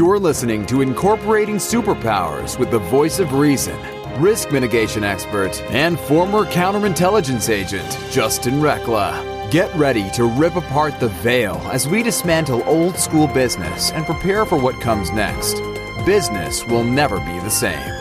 You're 0.00 0.18
listening 0.18 0.64
to 0.64 0.80
Incorporating 0.80 1.56
Superpowers 1.56 2.58
with 2.58 2.70
the 2.70 2.78
voice 2.78 3.18
of 3.18 3.34
reason, 3.34 3.78
risk 4.18 4.50
mitigation 4.50 5.04
expert, 5.04 5.60
and 5.64 6.00
former 6.00 6.46
counterintelligence 6.46 7.50
agent, 7.50 7.98
Justin 8.10 8.62
Reckla. 8.62 9.50
Get 9.50 9.70
ready 9.74 10.08
to 10.12 10.24
rip 10.24 10.56
apart 10.56 10.98
the 11.00 11.08
veil 11.08 11.56
as 11.70 11.86
we 11.86 12.02
dismantle 12.02 12.62
old 12.64 12.96
school 12.96 13.26
business 13.26 13.92
and 13.92 14.06
prepare 14.06 14.46
for 14.46 14.58
what 14.58 14.80
comes 14.80 15.10
next. 15.10 15.56
Business 16.06 16.64
will 16.64 16.82
never 16.82 17.18
be 17.18 17.38
the 17.40 17.50
same. 17.50 17.92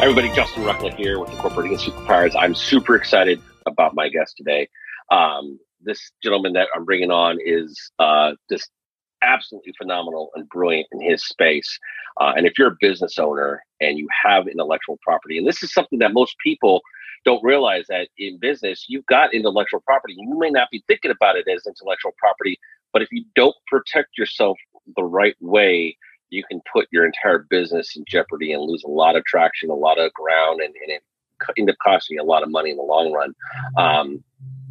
Everybody, 0.00 0.32
Justin 0.36 0.62
Reckla 0.62 0.94
here 0.94 1.18
with 1.18 1.30
Incorporating 1.30 1.78
Superpowers. 1.78 2.36
I'm 2.38 2.54
super 2.54 2.94
excited 2.94 3.42
about 3.66 3.92
my 3.96 4.08
guest 4.08 4.36
today. 4.36 4.68
Um, 5.10 5.58
this 5.80 6.12
gentleman 6.22 6.52
that 6.52 6.68
I'm 6.76 6.84
bringing 6.84 7.10
on 7.10 7.38
is 7.44 7.90
uh, 7.98 8.34
just 8.48 8.70
absolutely 9.22 9.72
phenomenal 9.78 10.30
and 10.34 10.48
brilliant 10.48 10.88
in 10.92 11.00
his 11.00 11.24
space. 11.24 11.78
Uh, 12.20 12.32
and 12.36 12.46
if 12.46 12.58
you're 12.58 12.72
a 12.72 12.76
business 12.80 13.18
owner 13.18 13.62
and 13.80 13.98
you 13.98 14.08
have 14.24 14.46
intellectual 14.48 14.98
property, 15.02 15.38
and 15.38 15.46
this 15.46 15.62
is 15.62 15.72
something 15.72 15.98
that 16.00 16.12
most 16.12 16.36
people 16.44 16.80
don't 17.24 17.42
realize 17.44 17.84
that 17.88 18.08
in 18.18 18.38
business, 18.38 18.86
you've 18.88 19.06
got 19.06 19.32
intellectual 19.32 19.80
property. 19.80 20.14
You 20.18 20.38
may 20.38 20.50
not 20.50 20.68
be 20.70 20.82
thinking 20.86 21.10
about 21.10 21.36
it 21.36 21.46
as 21.48 21.66
intellectual 21.66 22.12
property, 22.18 22.58
but 22.92 23.02
if 23.02 23.08
you 23.12 23.24
don't 23.34 23.54
protect 23.68 24.18
yourself 24.18 24.58
the 24.96 25.04
right 25.04 25.36
way, 25.40 25.96
you 26.30 26.42
can 26.50 26.60
put 26.72 26.88
your 26.90 27.04
entire 27.04 27.40
business 27.50 27.94
in 27.96 28.04
jeopardy 28.08 28.52
and 28.52 28.62
lose 28.62 28.82
a 28.84 28.90
lot 28.90 29.16
of 29.16 29.24
traction, 29.24 29.70
a 29.70 29.74
lot 29.74 29.98
of 29.98 30.12
ground, 30.14 30.60
and, 30.60 30.74
and 30.82 30.90
it 30.90 31.02
end 31.58 31.70
up 31.70 31.76
costing 31.84 32.16
you 32.16 32.22
a 32.22 32.24
lot 32.24 32.42
of 32.42 32.50
money 32.50 32.70
in 32.70 32.76
the 32.76 32.82
long 32.82 33.12
run. 33.12 33.34
Um, 33.76 34.24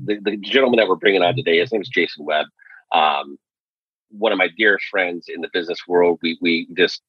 the, 0.04 0.20
the, 0.22 0.38
gentleman 0.38 0.78
that 0.78 0.88
we're 0.88 0.96
bringing 0.96 1.22
on 1.22 1.36
today, 1.36 1.60
his 1.60 1.72
name 1.72 1.82
is 1.82 1.90
Jason 1.90 2.26
Webb. 2.26 2.46
Um, 2.92 3.38
one 4.12 4.32
of 4.32 4.38
my 4.38 4.50
dearest 4.58 4.86
friends 4.90 5.26
in 5.28 5.42
the 5.42 5.50
business 5.54 5.80
world. 5.88 6.20
We 6.22 6.38
we 6.42 6.68
just 6.78 7.02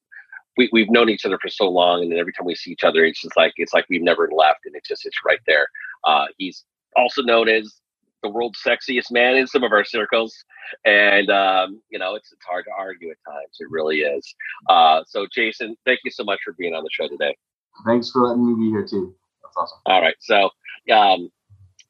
we, 0.57 0.69
we've 0.71 0.89
known 0.89 1.09
each 1.09 1.25
other 1.25 1.39
for 1.41 1.49
so 1.49 1.67
long, 1.69 2.03
and 2.03 2.11
then 2.11 2.19
every 2.19 2.33
time 2.33 2.45
we 2.45 2.55
see 2.55 2.71
each 2.71 2.83
other, 2.83 3.03
it's 3.05 3.21
just 3.21 3.35
like 3.37 3.53
it's 3.57 3.73
like 3.73 3.85
we've 3.89 4.01
never 4.01 4.29
left, 4.35 4.59
and 4.65 4.75
it's 4.75 4.87
just 4.87 5.05
it's 5.05 5.17
right 5.25 5.39
there. 5.47 5.67
Uh, 6.03 6.25
he's 6.37 6.65
also 6.95 7.21
known 7.21 7.49
as 7.49 7.79
the 8.21 8.29
world's 8.29 8.59
sexiest 8.65 9.11
man 9.11 9.35
in 9.35 9.47
some 9.47 9.63
of 9.63 9.71
our 9.71 9.83
circles, 9.83 10.33
and 10.85 11.29
um, 11.29 11.81
you 11.89 11.99
know 11.99 12.15
it's 12.15 12.31
it's 12.31 12.45
hard 12.45 12.65
to 12.65 12.71
argue 12.77 13.09
at 13.09 13.17
times. 13.27 13.57
It 13.59 13.67
really 13.69 13.99
is. 13.99 14.33
Uh, 14.69 15.01
so, 15.07 15.27
Jason, 15.31 15.75
thank 15.85 15.99
you 16.03 16.11
so 16.11 16.23
much 16.23 16.39
for 16.43 16.53
being 16.53 16.73
on 16.73 16.83
the 16.83 16.89
show 16.91 17.07
today. 17.07 17.35
Thanks 17.85 18.11
for 18.11 18.21
letting 18.27 18.47
me 18.47 18.65
be 18.65 18.71
here 18.71 18.85
too. 18.85 19.15
That's 19.43 19.55
awesome. 19.57 19.79
All 19.85 20.01
right, 20.01 20.15
so 20.19 20.49
um, 20.93 21.31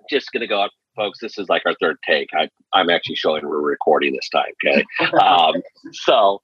just 0.10 0.32
gonna 0.32 0.48
go 0.48 0.62
up 0.62 0.72
folks, 0.96 1.20
this 1.20 1.38
is 1.38 1.50
like 1.50 1.64
our 1.66 1.76
third 1.80 1.98
take. 2.08 2.30
I, 2.34 2.50
I'm 2.74 2.90
actually 2.90 3.16
showing 3.16 3.48
we're 3.48 3.62
recording 3.62 4.14
this 4.14 4.30
time. 4.30 4.52
Okay. 4.66 4.84
Um, 5.18 5.56
so 5.92 6.42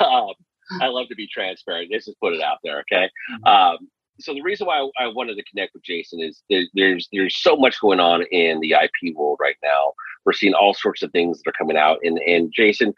um, 0.00 0.32
I 0.80 0.86
love 0.86 1.08
to 1.08 1.14
be 1.14 1.28
transparent. 1.28 1.90
Let's 1.92 2.06
just 2.06 2.20
put 2.20 2.34
it 2.34 2.42
out 2.42 2.58
there. 2.64 2.80
Okay. 2.80 3.08
Mm-hmm. 3.32 3.44
Um, 3.46 3.78
so 4.18 4.32
the 4.32 4.42
reason 4.42 4.66
why 4.66 4.88
I 4.98 5.08
wanted 5.08 5.36
to 5.36 5.44
connect 5.44 5.74
with 5.74 5.82
Jason 5.82 6.20
is 6.20 6.42
there's 6.74 7.08
there's 7.12 7.36
so 7.36 7.56
much 7.56 7.80
going 7.80 8.00
on 8.00 8.22
in 8.30 8.60
the 8.60 8.72
IP 8.72 9.14
world 9.14 9.38
right 9.40 9.56
now. 9.62 9.92
We're 10.24 10.32
seeing 10.32 10.54
all 10.54 10.74
sorts 10.74 11.02
of 11.02 11.12
things 11.12 11.38
that 11.38 11.50
are 11.50 11.58
coming 11.58 11.76
out, 11.76 11.98
and 12.02 12.18
and 12.20 12.50
Jason, 12.54 12.94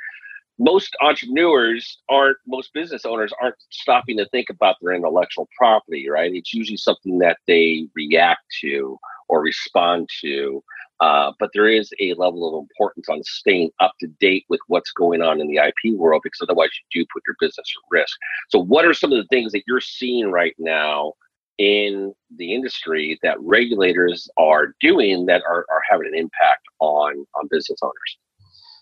most 0.58 0.96
entrepreneurs 1.00 1.98
aren't, 2.08 2.36
most 2.46 2.72
business 2.74 3.04
owners 3.04 3.32
aren't 3.40 3.56
stopping 3.70 4.16
to 4.18 4.28
think 4.28 4.48
about 4.50 4.76
their 4.80 4.92
intellectual 4.92 5.48
property, 5.56 6.08
right? 6.08 6.32
It's 6.34 6.52
usually 6.52 6.76
something 6.76 7.18
that 7.18 7.38
they 7.46 7.88
react 7.94 8.42
to 8.60 8.98
or 9.28 9.42
respond 9.42 10.08
to 10.20 10.62
uh, 11.00 11.32
but 11.38 11.50
there 11.54 11.68
is 11.68 11.90
a 12.00 12.14
level 12.14 12.48
of 12.48 12.62
importance 12.62 13.08
on 13.08 13.22
staying 13.22 13.70
up 13.80 13.92
to 14.00 14.08
date 14.20 14.44
with 14.48 14.60
what's 14.66 14.90
going 14.90 15.22
on 15.22 15.40
in 15.40 15.46
the 15.46 15.56
IP 15.56 15.94
world 15.96 16.22
because 16.24 16.40
otherwise 16.42 16.70
you 16.92 17.02
do 17.02 17.06
put 17.12 17.22
your 17.26 17.36
business 17.38 17.66
at 17.76 17.88
risk. 17.90 18.16
So, 18.48 18.58
what 18.58 18.84
are 18.84 18.94
some 18.94 19.12
of 19.12 19.18
the 19.18 19.28
things 19.30 19.52
that 19.52 19.62
you're 19.66 19.80
seeing 19.80 20.32
right 20.32 20.56
now 20.58 21.12
in 21.58 22.12
the 22.36 22.52
industry 22.52 23.18
that 23.22 23.36
regulators 23.40 24.28
are 24.38 24.74
doing 24.80 25.26
that 25.26 25.42
are, 25.48 25.66
are 25.70 25.82
having 25.88 26.08
an 26.08 26.18
impact 26.18 26.62
on 26.80 27.24
on 27.34 27.48
business 27.48 27.78
owners? 27.82 28.18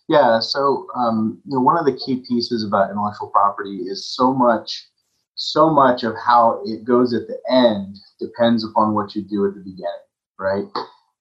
Yeah, 0.08 0.38
so 0.38 0.86
um, 0.94 1.42
you 1.44 1.56
know, 1.56 1.60
one 1.60 1.76
of 1.76 1.84
the 1.84 1.98
key 1.98 2.22
pieces 2.26 2.64
about 2.64 2.90
intellectual 2.90 3.28
property 3.28 3.78
is 3.88 4.08
so 4.14 4.32
much, 4.32 4.86
so 5.34 5.68
much 5.68 6.02
of 6.02 6.14
how 6.24 6.62
it 6.64 6.84
goes 6.84 7.12
at 7.12 7.26
the 7.26 7.38
end 7.50 7.96
depends 8.18 8.64
upon 8.64 8.94
what 8.94 9.14
you 9.14 9.22
do 9.22 9.46
at 9.46 9.54
the 9.54 9.60
beginning, 9.60 10.05
right? 10.38 10.64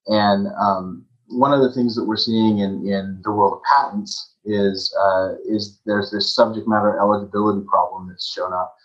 And 0.08 0.48
um, 0.60 1.06
one 1.28 1.54
of 1.54 1.62
the 1.62 1.74
things 1.74 1.96
that 1.96 2.06
we're 2.06 2.18
seeing 2.18 2.60
in, 2.60 2.88
in 2.88 3.22
the 3.24 3.32
world 3.32 3.54
of 3.54 3.64
patents 3.64 4.34
is 4.46 4.96
uh, 5.02 5.34
is 5.48 5.80
there's 5.86 6.12
this 6.12 6.36
subject 6.36 6.68
matter 6.68 7.00
eligibility 7.00 7.66
problem 7.68 8.08
that's 8.08 8.32
shown 8.32 8.54
up, 8.54 8.76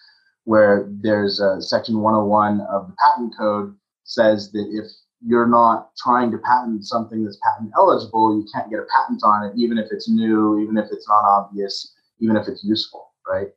where 0.45 0.89
there's 1.03 1.41
a 1.41 1.61
section 1.61 2.01
101 2.01 2.61
of 2.73 2.89
the 2.89 2.95
patent 2.95 3.35
code 3.39 3.77
says 4.05 4.51
that 4.53 4.67
if 4.71 4.87
you're 5.25 5.47
not 5.47 5.91
trying 6.03 6.31
to 6.31 6.39
patent 6.39 6.85
something 6.85 7.23
that's 7.23 7.39
patent 7.43 7.71
eligible, 7.77 8.37
you 8.37 8.47
can't 8.53 8.71
get 8.71 8.81
a 8.81 8.87
patent 8.97 9.21
on 9.23 9.45
it, 9.45 9.53
even 9.57 9.77
if 9.77 9.87
it's 9.91 10.09
new, 10.09 10.59
even 10.61 10.79
if 10.79 10.87
it's 10.91 11.07
not 11.09 11.25
obvious, 11.25 11.95
even 12.21 12.37
if 12.37 12.49
it's 12.49 12.65
useful, 12.65 13.13
right? 13.29 13.49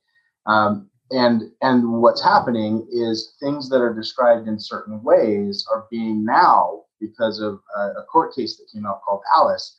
Um, 0.46 0.90
and 1.14 1.52
and 1.62 2.02
what's 2.02 2.24
happening 2.24 2.88
is 2.92 3.36
things 3.40 3.70
that 3.70 3.82
are 3.82 3.94
described 3.94 4.48
in 4.48 4.60
certain 4.60 5.02
ways 5.04 5.66
are 5.72 5.86
being 5.92 6.26
now 6.26 6.82
because 7.00 7.40
of 7.40 7.60
a, 7.78 7.82
a 8.02 8.06
court 8.12 8.36
case 8.36 8.58
that 8.58 8.68
came 8.74 8.86
out 8.86 9.02
called 9.04 9.22
Alice, 9.36 9.78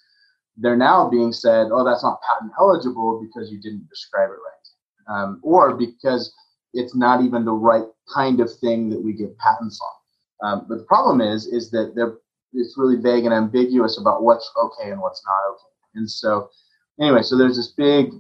they're 0.57 0.77
now 0.77 1.09
being 1.09 1.33
said, 1.33 1.69
oh, 1.73 1.85
that's 1.85 2.03
not 2.03 2.21
patent 2.29 2.53
eligible 2.59 3.21
because 3.21 3.51
you 3.51 3.61
didn't 3.61 3.89
describe 3.89 4.31
it 4.31 4.33
right, 4.33 5.15
um, 5.15 5.41
or 5.43 5.75
because 5.75 6.33
it's 6.73 6.95
not 6.95 7.23
even 7.25 7.45
the 7.45 7.53
right 7.53 7.85
kind 8.15 8.41
of 8.41 8.51
thing 8.61 8.89
that 8.91 9.03
we 9.03 9.13
give 9.13 9.37
patents 9.39 9.81
on. 9.81 10.49
Um, 10.49 10.67
but 10.69 10.79
the 10.79 10.85
problem 10.85 11.21
is, 11.21 11.47
is 11.47 11.71
that 11.71 11.95
they're 11.95 12.15
it's 12.55 12.79
really 12.79 12.97
vague 12.97 13.25
and 13.25 13.35
ambiguous 13.35 13.99
about 13.99 14.23
what's 14.23 14.51
okay 14.63 14.91
and 14.91 15.01
what's 15.01 15.23
not 15.27 15.53
okay. 15.53 15.75
And 15.97 16.09
so, 16.09 16.51
anyway, 17.01 17.23
so 17.23 17.37
there's 17.37 17.57
this 17.57 17.73
big, 17.73 18.13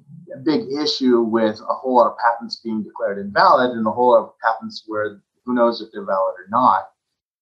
big 0.44 0.70
issue 0.72 1.20
with 1.20 1.60
a 1.60 1.74
whole 1.74 1.96
lot 1.96 2.10
of 2.10 2.18
patents 2.18 2.60
being 2.62 2.82
declared 2.82 3.18
invalid, 3.18 3.70
and 3.70 3.86
a 3.86 3.90
whole 3.90 4.12
lot 4.12 4.24
of 4.24 4.34
patents 4.42 4.84
where 4.86 5.20
who 5.44 5.54
knows 5.54 5.80
if 5.80 5.90
they're 5.92 6.04
valid 6.04 6.34
or 6.38 6.46
not. 6.48 6.90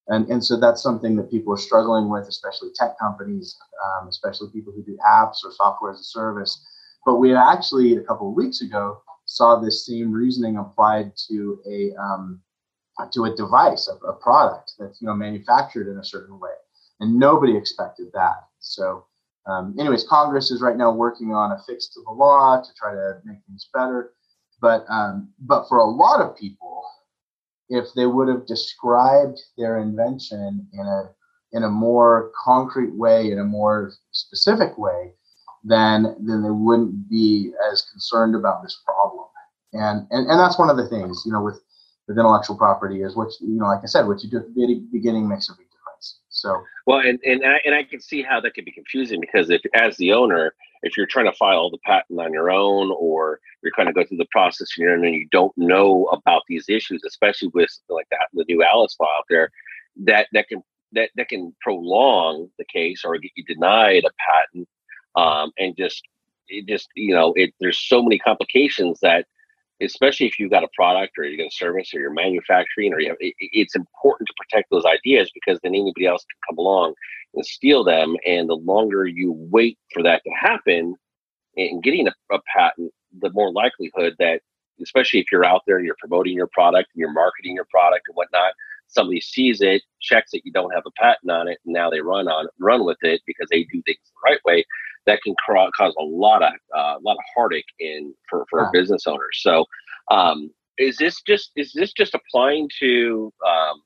And, 0.08 0.28
and 0.28 0.44
so 0.44 0.58
that's 0.58 0.82
something 0.82 1.14
that 1.16 1.30
people 1.30 1.54
are 1.54 1.58
struggling 1.58 2.10
with, 2.10 2.26
especially 2.26 2.70
tech 2.74 2.98
companies, 2.98 3.56
um, 3.84 4.08
especially 4.08 4.48
people 4.52 4.72
who 4.72 4.82
do 4.82 4.98
apps 5.08 5.44
or 5.44 5.52
software 5.52 5.92
as 5.92 6.00
a 6.00 6.04
service. 6.04 6.64
But 7.06 7.16
we 7.16 7.34
actually, 7.34 7.96
a 7.96 8.02
couple 8.02 8.28
of 8.28 8.34
weeks 8.34 8.62
ago, 8.62 9.00
saw 9.26 9.58
this 9.58 9.86
same 9.86 10.12
reasoning 10.12 10.56
applied 10.56 11.12
to 11.28 11.60
a 11.66 11.92
um, 12.00 12.40
to 13.12 13.24
a 13.24 13.34
device, 13.34 13.88
a, 13.88 14.06
a, 14.06 14.12
product 14.12 14.72
that's 14.78 15.00
you 15.00 15.06
know 15.06 15.14
manufactured 15.14 15.90
in 15.90 15.98
a 15.98 16.04
certain 16.04 16.38
way, 16.38 16.50
and 17.00 17.18
nobody 17.18 17.56
expected 17.56 18.08
that. 18.12 18.44
So, 18.60 19.06
um, 19.46 19.74
anyways, 19.78 20.06
Congress 20.08 20.50
is 20.50 20.62
right 20.62 20.76
now 20.76 20.92
working 20.92 21.32
on 21.32 21.52
a 21.52 21.58
fix 21.66 21.88
to 21.88 22.02
the 22.04 22.12
law 22.12 22.62
to 22.62 22.74
try 22.74 22.92
to 22.92 23.18
make 23.24 23.38
things 23.46 23.68
better. 23.74 24.12
But 24.60 24.84
um, 24.88 25.30
but 25.40 25.66
for 25.68 25.78
a 25.78 25.84
lot 25.84 26.20
of 26.20 26.36
people, 26.36 26.84
if 27.68 27.86
they 27.96 28.06
would 28.06 28.28
have 28.28 28.46
described 28.46 29.40
their 29.58 29.78
invention 29.78 30.68
in 30.72 30.86
a 30.86 31.10
in 31.52 31.64
a 31.64 31.68
more 31.68 32.30
concrete 32.44 32.94
way, 32.94 33.32
in 33.32 33.40
a 33.40 33.44
more 33.44 33.92
specific 34.12 34.78
way, 34.78 35.12
then 35.64 36.14
then 36.20 36.42
they 36.42 36.50
wouldn't 36.50 37.08
be 37.08 37.52
as 37.70 37.82
concerned 37.90 38.36
about 38.36 38.62
this 38.62 38.80
problem. 38.84 39.26
And 39.72 40.06
and, 40.12 40.30
and 40.30 40.38
that's 40.38 40.58
one 40.58 40.70
of 40.70 40.76
the 40.76 40.88
things, 40.88 41.24
you 41.26 41.32
know, 41.32 41.42
with 41.42 41.60
with 42.06 42.16
intellectual 42.16 42.56
property 42.56 43.02
is 43.02 43.16
what 43.16 43.32
you 43.40 43.58
know, 43.58 43.66
like 43.66 43.80
I 43.82 43.86
said, 43.86 44.06
what 44.06 44.22
you 44.22 44.30
do 44.30 44.36
at 44.36 44.54
the 44.54 44.86
beginning 44.92 45.28
makes 45.28 45.48
a 45.48 45.54
big. 45.54 45.66
So 46.42 46.64
well, 46.86 46.98
and 46.98 47.20
and 47.24 47.46
I, 47.46 47.60
and 47.64 47.74
I 47.74 47.84
can 47.84 48.00
see 48.00 48.22
how 48.22 48.40
that 48.40 48.54
could 48.54 48.64
be 48.64 48.72
confusing 48.72 49.20
because 49.20 49.48
if 49.48 49.62
as 49.74 49.96
the 49.96 50.12
owner, 50.12 50.54
if 50.82 50.96
you're 50.96 51.06
trying 51.06 51.26
to 51.26 51.36
file 51.36 51.70
the 51.70 51.78
patent 51.86 52.20
on 52.20 52.32
your 52.32 52.50
own 52.50 52.92
or 52.98 53.38
you're 53.62 53.72
kind 53.72 53.88
of 53.88 53.94
go 53.94 54.04
through 54.04 54.16
the 54.16 54.26
process 54.32 54.68
and 54.76 54.84
you're 54.84 54.94
and 54.94 55.14
you 55.14 55.28
don't 55.30 55.56
know 55.56 56.06
about 56.06 56.42
these 56.48 56.64
issues, 56.68 57.00
especially 57.06 57.48
with 57.54 57.70
like 57.88 58.08
that, 58.10 58.26
the 58.32 58.44
new 58.48 58.64
Alice 58.64 58.96
law 59.00 59.06
out 59.18 59.24
there, 59.30 59.50
that 60.04 60.26
that 60.32 60.48
can 60.48 60.62
that 60.92 61.10
that 61.14 61.28
can 61.28 61.54
prolong 61.60 62.48
the 62.58 62.64
case 62.64 63.02
or 63.04 63.16
get 63.18 63.30
you 63.36 63.44
denied 63.44 64.02
a 64.04 64.10
patent, 64.18 64.68
um, 65.14 65.52
and 65.58 65.76
just 65.76 66.02
it 66.48 66.66
just 66.66 66.88
you 66.96 67.14
know 67.14 67.32
it 67.36 67.54
there's 67.60 67.78
so 67.78 68.02
many 68.02 68.18
complications 68.18 68.98
that 69.00 69.26
especially 69.82 70.26
if 70.26 70.38
you've 70.38 70.50
got 70.50 70.64
a 70.64 70.68
product 70.74 71.12
or 71.18 71.24
you 71.24 71.36
got 71.36 71.48
a 71.48 71.50
service 71.50 71.92
or 71.94 72.00
you're 72.00 72.12
manufacturing 72.12 72.92
or 72.92 73.00
you 73.00 73.08
have, 73.08 73.16
it, 73.20 73.34
it's 73.38 73.74
important 73.74 74.28
to 74.28 74.34
protect 74.38 74.70
those 74.70 74.84
ideas 74.84 75.30
because 75.34 75.58
then 75.62 75.74
anybody 75.74 76.06
else 76.06 76.24
can 76.24 76.40
come 76.48 76.58
along 76.58 76.94
and 77.34 77.44
steal 77.44 77.84
them. 77.84 78.16
And 78.26 78.48
the 78.48 78.56
longer 78.56 79.06
you 79.06 79.32
wait 79.32 79.78
for 79.92 80.02
that 80.02 80.22
to 80.24 80.30
happen 80.30 80.94
and 81.56 81.82
getting 81.82 82.08
a, 82.08 82.12
a 82.32 82.38
patent 82.54 82.92
the 83.20 83.30
more 83.30 83.52
likelihood 83.52 84.14
that 84.18 84.40
especially 84.82 85.20
if 85.20 85.26
you're 85.30 85.44
out 85.44 85.62
there 85.66 85.76
and 85.76 85.86
you're 85.86 85.96
promoting 85.98 86.34
your 86.34 86.48
product 86.48 86.88
and 86.94 87.00
you're 87.00 87.12
marketing 87.12 87.54
your 87.54 87.66
product 87.70 88.04
and 88.08 88.14
whatnot 88.14 88.52
somebody 88.86 89.20
sees 89.20 89.60
it 89.60 89.82
checks 90.00 90.30
that 90.32 90.42
you 90.44 90.52
don't 90.52 90.74
have 90.74 90.82
a 90.86 90.90
patent 91.00 91.30
on 91.30 91.48
it 91.48 91.58
and 91.64 91.74
now 91.74 91.90
they 91.90 92.00
run 92.00 92.28
on 92.28 92.46
run 92.58 92.84
with 92.84 92.98
it 93.02 93.20
because 93.26 93.48
they 93.50 93.64
do 93.64 93.82
things 93.82 93.98
the 94.06 94.30
right 94.30 94.40
way 94.44 94.64
that 95.06 95.20
can 95.22 95.34
cause 95.46 95.94
a 95.98 96.04
lot 96.04 96.42
of 96.42 96.52
uh, 96.76 96.96
a 96.98 97.02
lot 97.02 97.14
of 97.14 97.24
heartache 97.34 97.66
in 97.78 98.14
for 98.28 98.46
for 98.50 98.62
yeah. 98.62 98.70
business 98.72 99.06
owners. 99.06 99.40
So, 99.40 99.64
um, 100.10 100.50
is 100.78 100.96
this 100.96 101.20
just 101.26 101.50
is 101.56 101.72
this 101.74 101.92
just 101.92 102.14
applying 102.14 102.68
to 102.80 103.32
um, 103.46 103.82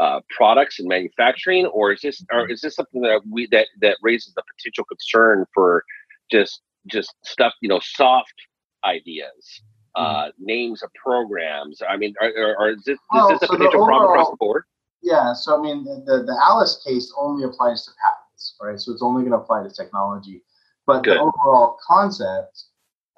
uh, 0.00 0.20
products 0.36 0.78
and 0.78 0.88
manufacturing, 0.88 1.66
or 1.66 1.92
is 1.92 2.00
this 2.02 2.24
or 2.32 2.50
is 2.50 2.60
this 2.60 2.76
something 2.76 3.00
that 3.02 3.20
we 3.30 3.46
that 3.50 3.66
that 3.80 3.96
raises 4.02 4.34
the 4.34 4.42
potential 4.56 4.84
concern 4.84 5.44
for 5.54 5.84
just 6.30 6.62
just 6.86 7.14
stuff 7.24 7.52
you 7.60 7.68
know 7.68 7.80
soft 7.82 8.34
ideas? 8.84 9.62
Mm-hmm. 9.96 10.16
Uh, 10.16 10.28
names 10.40 10.82
of 10.82 10.90
programs. 10.94 11.80
I 11.88 11.96
mean, 11.96 12.14
are, 12.20 12.26
are, 12.26 12.56
are 12.58 12.70
is 12.70 12.82
this, 12.84 12.98
well, 13.12 13.30
is 13.30 13.38
this 13.38 13.48
a 13.48 13.52
so 13.52 13.56
potential 13.56 13.82
overall, 13.82 13.98
problem 14.00 14.18
across 14.18 14.30
the 14.30 14.36
board? 14.40 14.64
Yeah. 15.04 15.32
So 15.34 15.56
I 15.56 15.62
mean, 15.62 15.84
the, 15.84 16.24
the 16.26 16.36
Alice 16.42 16.82
case 16.84 17.12
only 17.16 17.44
applies 17.44 17.84
to 17.84 17.92
patents, 18.02 18.23
right? 18.60 18.78
So 18.78 18.92
it's 18.92 19.02
only 19.02 19.22
going 19.22 19.32
to 19.32 19.38
apply 19.38 19.62
to 19.62 19.70
technology. 19.70 20.42
But 20.86 21.02
Good. 21.02 21.16
the 21.16 21.20
overall 21.20 21.78
concept 21.86 22.64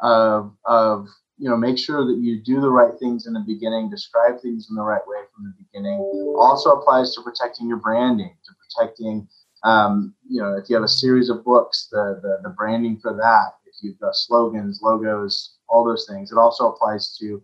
of 0.01 0.53
of 0.67 1.09
you 1.39 1.49
know 1.49 1.57
make 1.57 1.79
sure 1.79 2.07
that 2.07 2.19
you 2.21 2.43
do 2.43 2.61
the 2.61 2.71
right 2.71 2.93
things 2.99 3.27
in 3.27 3.33
the 3.33 3.45
beginning, 3.47 3.91
describe 3.91 4.41
things 4.41 4.69
in 4.71 4.77
the 4.77 4.83
right 4.83 5.07
way 5.07 5.19
from 5.35 5.45
the 5.45 5.65
beginning, 5.65 5.99
also 6.39 6.73
applies 6.73 7.15
to 7.15 7.23
protecting 7.23 7.67
your 7.69 7.79
branding, 7.79 8.37
to 8.45 8.53
protecting 8.63 9.29
um, 9.65 10.15
you 10.29 10.41
know 10.41 10.57
if 10.57 10.69
you 10.69 10.77
have 10.77 10.85
a 10.85 10.89
series 10.89 11.29
of 11.29 11.45
books, 11.45 11.89
the, 11.91 12.21
the 12.23 12.49
the 12.49 12.55
branding 12.55 12.99
for 12.99 13.15
that. 13.15 13.55
If 13.67 13.83
you've 13.83 13.99
got 14.01 14.15
slogans, 14.15 14.81
logos, 14.83 15.57
all 15.69 15.85
those 15.85 16.07
things. 16.09 16.33
It 16.33 16.39
also 16.39 16.73
applies 16.73 17.17
to 17.19 17.43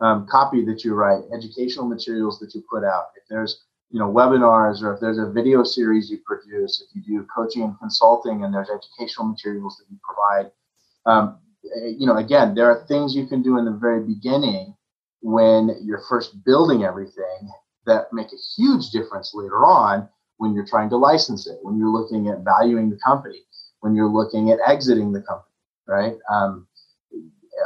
um, 0.00 0.26
copy 0.26 0.64
that 0.64 0.84
you 0.84 0.94
write, 0.94 1.22
educational 1.34 1.86
materials 1.86 2.38
that 2.40 2.54
you 2.54 2.62
put 2.70 2.84
out. 2.84 3.06
If 3.16 3.24
there's 3.28 3.64
you 3.94 4.00
know 4.00 4.12
webinars 4.12 4.82
or 4.82 4.92
if 4.92 5.00
there's 5.00 5.18
a 5.18 5.30
video 5.30 5.62
series 5.62 6.10
you 6.10 6.18
produce 6.26 6.82
if 6.82 6.94
you 6.96 7.02
do 7.02 7.26
coaching 7.34 7.62
and 7.62 7.78
consulting 7.78 8.42
and 8.42 8.52
there's 8.52 8.68
educational 8.68 9.28
materials 9.28 9.76
that 9.78 9.86
you 9.88 9.98
provide 10.02 10.50
um, 11.06 11.38
eh, 11.76 11.94
you 11.96 12.06
know 12.06 12.16
again 12.16 12.54
there 12.54 12.68
are 12.68 12.84
things 12.86 13.14
you 13.14 13.26
can 13.26 13.40
do 13.40 13.56
in 13.56 13.64
the 13.64 13.70
very 13.70 14.02
beginning 14.02 14.74
when 15.20 15.76
you're 15.80 16.02
first 16.08 16.44
building 16.44 16.82
everything 16.82 17.48
that 17.86 18.12
make 18.12 18.26
a 18.32 18.42
huge 18.56 18.90
difference 18.90 19.30
later 19.32 19.64
on 19.64 20.08
when 20.38 20.52
you're 20.52 20.66
trying 20.66 20.90
to 20.90 20.96
license 20.96 21.46
it 21.46 21.58
when 21.62 21.78
you're 21.78 21.88
looking 21.88 22.28
at 22.28 22.40
valuing 22.40 22.90
the 22.90 22.98
company 23.06 23.42
when 23.80 23.94
you're 23.94 24.08
looking 24.10 24.50
at 24.50 24.58
exiting 24.66 25.12
the 25.12 25.22
company 25.22 25.54
right? 25.86 26.16
Um, 26.30 26.66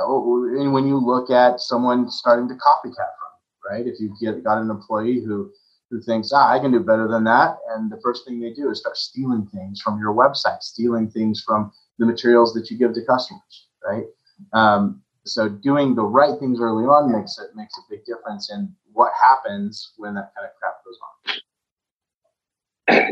and 0.00 0.72
when 0.72 0.86
you 0.86 0.98
look 0.98 1.30
at 1.30 1.60
someone 1.60 2.10
starting 2.10 2.48
to 2.48 2.54
copycat 2.54 2.94
from 2.94 3.70
right? 3.70 3.86
If 3.86 3.98
you've 4.00 4.44
got 4.44 4.58
an 4.58 4.70
employee 4.70 5.22
who 5.24 5.50
who 5.90 6.00
thinks, 6.02 6.32
ah, 6.32 6.52
I 6.52 6.58
can 6.58 6.72
do 6.72 6.80
better 6.80 7.08
than 7.08 7.24
that. 7.24 7.56
And 7.70 7.90
the 7.90 8.00
first 8.02 8.26
thing 8.26 8.40
they 8.40 8.52
do 8.52 8.70
is 8.70 8.80
start 8.80 8.96
stealing 8.96 9.46
things 9.46 9.80
from 9.80 9.98
your 9.98 10.14
website, 10.14 10.62
stealing 10.62 11.10
things 11.10 11.42
from 11.46 11.72
the 11.98 12.06
materials 12.06 12.52
that 12.54 12.70
you 12.70 12.78
give 12.78 12.92
to 12.94 13.04
customers, 13.04 13.68
right? 13.84 14.04
Um, 14.52 15.02
so 15.24 15.48
doing 15.48 15.94
the 15.94 16.04
right 16.04 16.38
things 16.38 16.60
early 16.60 16.84
on 16.84 17.12
makes 17.12 17.38
it 17.38 17.54
makes 17.54 17.76
a 17.78 17.82
big 17.90 18.04
difference 18.04 18.50
in 18.50 18.74
what 18.92 19.12
happens 19.20 19.92
when 19.96 20.14
that 20.14 20.32
kind 20.36 20.48
of 20.48 20.54
crap 20.58 20.84
goes 20.84 20.98
on. 21.02 21.08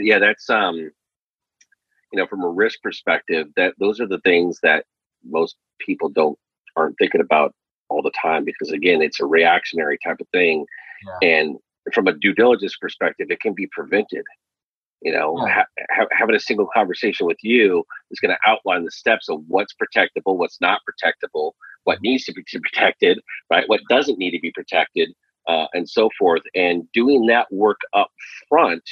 Yeah, 0.02 0.19
that's 0.19 0.49
um, 0.49 0.76
you 0.76 0.93
know, 2.14 2.26
from 2.26 2.43
a 2.43 2.49
risk 2.49 2.81
perspective, 2.82 3.49
that 3.56 3.75
those 3.79 4.00
are 4.00 4.06
the 4.06 4.20
things 4.20 4.58
that 4.62 4.84
most 5.25 5.56
people 5.81 6.08
don't 6.08 6.38
aren't 6.76 6.96
thinking 6.99 7.20
about 7.20 7.55
all 7.88 8.02
the 8.02 8.12
time 8.20 8.44
because 8.44 8.70
again, 8.70 9.02
it's 9.02 9.20
a 9.20 9.26
reactionary 9.26 9.99
type 10.02 10.20
of 10.20 10.29
thing, 10.29 10.64
yeah. 11.22 11.29
and 11.29 11.56
from 11.92 12.06
a 12.06 12.12
due 12.12 12.34
diligence 12.34 12.76
perspective, 12.76 13.28
it 13.30 13.40
can 13.40 13.54
be 13.54 13.68
prevented. 13.72 14.24
You 15.02 15.12
know, 15.12 15.36
yeah. 15.46 15.64
ha- 15.90 16.06
having 16.12 16.34
a 16.34 16.40
single 16.40 16.68
conversation 16.72 17.26
with 17.26 17.36
you 17.42 17.84
is 18.10 18.18
going 18.18 18.34
to 18.34 18.50
outline 18.50 18.84
the 18.84 18.90
steps 18.90 19.28
of 19.28 19.42
what's 19.46 19.74
protectable, 19.74 20.36
what's 20.36 20.60
not 20.60 20.80
protectable, 20.88 21.52
what 21.84 22.00
needs 22.00 22.24
to 22.24 22.32
be 22.32 22.42
protected, 22.62 23.20
right? 23.50 23.68
What 23.68 23.80
doesn't 23.88 24.18
need 24.18 24.30
to 24.32 24.40
be 24.40 24.52
protected, 24.52 25.10
uh, 25.46 25.66
and 25.74 25.88
so 25.88 26.08
forth. 26.18 26.42
And 26.54 26.90
doing 26.92 27.26
that 27.26 27.46
work 27.52 27.78
up 27.92 28.10
front 28.48 28.82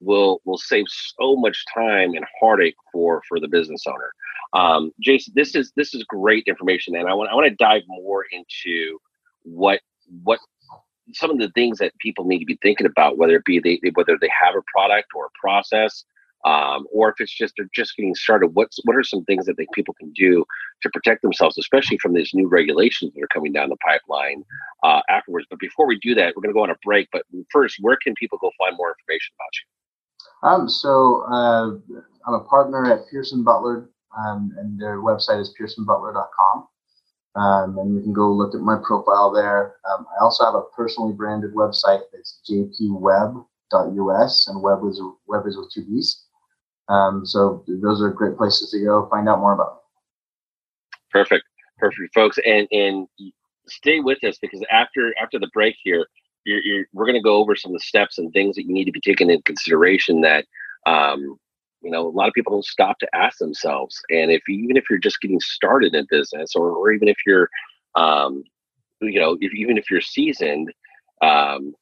will 0.00 0.40
will 0.44 0.58
save 0.58 0.86
so 0.88 1.36
much 1.36 1.64
time 1.72 2.14
and 2.14 2.24
heartache 2.40 2.76
for 2.92 3.22
for 3.28 3.40
the 3.40 3.48
business 3.48 3.82
owner. 3.86 4.12
Um, 4.52 4.92
Jason, 5.00 5.32
this 5.36 5.54
is 5.54 5.72
this 5.76 5.94
is 5.94 6.04
great 6.04 6.44
information, 6.46 6.96
and 6.96 7.08
I 7.08 7.14
want 7.14 7.30
I 7.30 7.34
want 7.34 7.48
to 7.48 7.56
dive 7.56 7.82
more 7.86 8.24
into 8.30 8.98
what 9.42 9.80
what 10.22 10.40
some 11.14 11.30
of 11.30 11.38
the 11.38 11.50
things 11.50 11.78
that 11.78 11.96
people 11.98 12.24
need 12.24 12.40
to 12.40 12.44
be 12.44 12.58
thinking 12.62 12.86
about, 12.86 13.18
whether 13.18 13.36
it 13.36 13.44
be 13.44 13.58
they, 13.58 13.80
whether 13.94 14.16
they 14.20 14.28
have 14.28 14.54
a 14.54 14.62
product 14.72 15.08
or 15.14 15.26
a 15.26 15.40
process, 15.40 16.04
um, 16.44 16.86
or 16.92 17.10
if 17.10 17.16
it's 17.18 17.36
just 17.36 17.54
they're 17.56 17.68
just 17.74 17.96
getting 17.96 18.14
started. 18.14 18.48
What's 18.54 18.78
what 18.84 18.96
are 18.96 19.02
some 19.02 19.24
things 19.24 19.46
that 19.46 19.56
they, 19.56 19.66
people 19.74 19.94
can 19.98 20.12
do 20.12 20.44
to 20.82 20.90
protect 20.90 21.22
themselves, 21.22 21.58
especially 21.58 21.98
from 21.98 22.14
these 22.14 22.30
new 22.32 22.48
regulations 22.48 23.12
that 23.14 23.22
are 23.22 23.28
coming 23.28 23.52
down 23.52 23.68
the 23.68 23.76
pipeline 23.76 24.44
uh, 24.82 25.02
afterwards? 25.08 25.46
But 25.50 25.58
before 25.58 25.86
we 25.86 25.98
do 25.98 26.14
that, 26.14 26.34
we're 26.34 26.42
going 26.42 26.54
to 26.54 26.58
go 26.58 26.62
on 26.62 26.70
a 26.70 26.78
break. 26.82 27.08
But 27.12 27.22
first, 27.50 27.76
where 27.80 27.98
can 28.02 28.14
people 28.14 28.38
go 28.38 28.50
find 28.58 28.76
more 28.76 28.94
information 28.98 29.34
about 29.36 29.50
you? 29.54 29.68
Um, 30.42 30.68
so 30.68 31.24
uh, 31.30 32.00
I'm 32.26 32.34
a 32.34 32.44
partner 32.44 32.90
at 32.90 33.10
Pearson 33.10 33.44
Butler, 33.44 33.90
um, 34.18 34.54
and 34.58 34.80
their 34.80 34.98
website 34.98 35.40
is 35.40 35.54
pearsonbutler.com. 35.60 36.68
Um, 37.36 37.78
and 37.78 37.94
you 37.94 38.02
can 38.02 38.12
go 38.12 38.32
look 38.32 38.54
at 38.54 38.60
my 38.60 38.76
profile 38.84 39.30
there. 39.30 39.76
Um, 39.90 40.04
I 40.18 40.24
also 40.24 40.44
have 40.44 40.54
a 40.54 40.62
personally 40.76 41.12
branded 41.12 41.54
website 41.54 42.02
that's 42.12 42.40
jpwebb.us, 42.50 44.48
and 44.48 44.62
Webb 44.62 44.80
is 44.88 45.00
Webb 45.26 45.46
is 45.46 45.56
with 45.56 45.70
two 45.72 45.84
B's. 45.84 46.24
Um, 46.88 47.24
so 47.24 47.64
those 47.68 48.02
are 48.02 48.10
great 48.10 48.36
places 48.36 48.70
to 48.72 48.80
go 48.80 49.08
find 49.08 49.28
out 49.28 49.38
more 49.38 49.52
about. 49.54 49.82
Perfect, 51.12 51.44
perfect, 51.78 52.12
folks, 52.14 52.38
and 52.44 52.66
and 52.72 53.06
stay 53.68 54.00
with 54.00 54.22
us 54.24 54.38
because 54.42 54.64
after 54.72 55.14
after 55.22 55.38
the 55.38 55.50
break 55.52 55.76
here, 55.84 56.06
you're, 56.44 56.60
you're, 56.60 56.86
we're 56.92 57.06
going 57.06 57.14
to 57.14 57.22
go 57.22 57.36
over 57.36 57.54
some 57.54 57.70
of 57.70 57.78
the 57.78 57.84
steps 57.84 58.18
and 58.18 58.32
things 58.32 58.56
that 58.56 58.66
you 58.66 58.72
need 58.72 58.86
to 58.86 58.92
be 58.92 59.00
taking 59.00 59.30
into 59.30 59.42
consideration 59.44 60.22
that 60.22 60.46
um, 60.86 61.38
you 61.82 61.90
know 61.90 62.06
a 62.06 62.10
lot 62.10 62.28
of 62.28 62.34
people 62.34 62.52
don't 62.52 62.64
stop 62.64 62.98
to 62.98 63.08
ask 63.14 63.38
themselves. 63.38 64.00
And 64.10 64.30
if 64.30 64.42
even 64.48 64.76
if 64.76 64.84
you're 64.88 64.98
just 64.98 65.20
getting 65.20 65.40
started 65.40 65.94
in 65.94 66.06
business 66.10 66.54
or, 66.54 66.70
or 66.70 66.92
even 66.92 67.08
if 67.08 67.16
you're 67.26 67.48
um, 67.94 68.44
you 69.00 69.20
know 69.20 69.36
if, 69.40 69.52
even 69.54 69.78
if 69.78 69.90
you're 69.90 70.00
seasoned 70.00 70.72
um, 71.22 71.74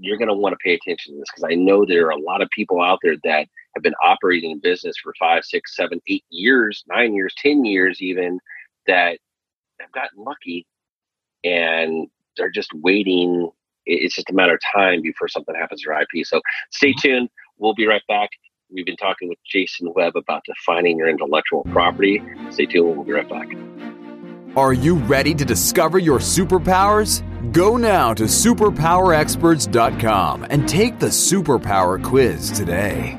you're 0.00 0.18
going 0.18 0.28
to 0.28 0.34
want 0.34 0.52
to 0.52 0.64
pay 0.64 0.74
attention 0.74 1.12
to 1.14 1.18
this 1.18 1.28
because 1.34 1.50
i 1.50 1.54
know 1.54 1.84
there 1.84 2.06
are 2.06 2.10
a 2.10 2.20
lot 2.20 2.40
of 2.40 2.48
people 2.50 2.80
out 2.80 3.00
there 3.02 3.16
that 3.24 3.48
have 3.74 3.82
been 3.82 3.94
operating 4.02 4.52
in 4.52 4.60
business 4.60 4.96
for 5.02 5.12
five 5.18 5.44
six 5.44 5.74
seven 5.74 6.00
eight 6.06 6.24
years 6.30 6.84
nine 6.88 7.14
years 7.14 7.34
ten 7.36 7.64
years 7.64 8.00
even 8.00 8.38
that 8.86 9.18
have 9.80 9.90
gotten 9.92 10.22
lucky 10.22 10.64
and 11.44 12.08
they're 12.36 12.50
just 12.50 12.72
waiting. 12.74 13.50
It's 13.86 14.14
just 14.14 14.30
a 14.30 14.34
matter 14.34 14.54
of 14.54 14.60
time 14.74 15.02
before 15.02 15.28
something 15.28 15.54
happens 15.54 15.82
to 15.82 15.90
your 15.90 16.00
ip 16.00 16.26
so 16.26 16.40
stay 16.70 16.90
mm-hmm. 16.90 17.00
tuned. 17.00 17.28
We'll 17.58 17.74
be 17.74 17.86
right 17.86 18.02
back 18.06 18.30
We've 18.70 18.84
been 18.84 18.96
talking 18.96 19.28
with 19.28 19.38
Jason 19.44 19.92
Webb 19.94 20.16
about 20.16 20.42
defining 20.44 20.98
your 20.98 21.08
intellectual 21.08 21.62
property. 21.70 22.20
Stay 22.50 22.66
tuned, 22.66 22.96
we'll 22.96 23.04
be 23.04 23.12
right 23.12 23.28
back. 23.28 23.46
Are 24.56 24.72
you 24.72 24.96
ready 24.96 25.34
to 25.34 25.44
discover 25.44 25.98
your 25.98 26.18
superpowers? 26.18 27.22
Go 27.52 27.76
now 27.76 28.14
to 28.14 28.24
superpowerexperts.com 28.24 30.46
and 30.50 30.68
take 30.68 30.98
the 30.98 31.06
superpower 31.06 32.02
quiz 32.02 32.50
today. 32.50 33.16